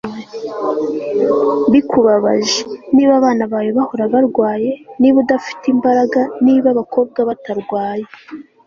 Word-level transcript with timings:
bikubabaje, 1.73 2.59
niba 2.95 3.13
abana 3.19 3.43
bawe 3.51 3.69
bahora 3.77 4.05
barwaye, 4.13 4.71
niba 4.99 5.17
udafite 5.23 5.65
imbaraga, 5.73 6.21
niba 6.45 6.67
abakobwa 6.73 7.19
batarwaye 7.29 8.05